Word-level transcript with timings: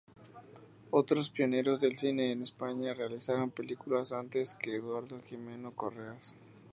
Otros 0.89 1.29
pioneros 1.29 1.79
del 1.79 1.95
cine 1.99 2.31
en 2.31 2.41
España 2.41 2.95
realizaron 2.95 3.51
películas 3.51 4.11
antes 4.11 4.55
que 4.55 4.77
Eduardo 4.77 5.21
Jimeno 5.29 5.75
Correas. 5.75 6.33